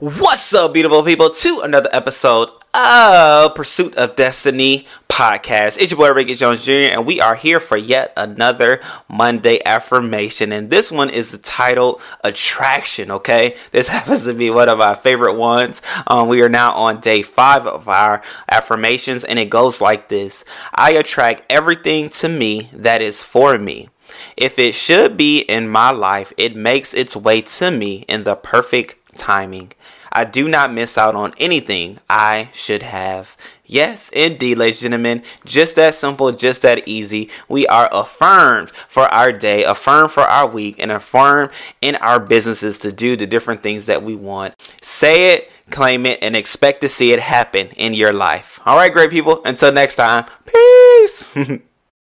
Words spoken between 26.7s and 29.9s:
its way to me in the perfect timing.